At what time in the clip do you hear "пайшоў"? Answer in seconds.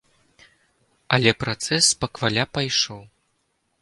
2.59-3.01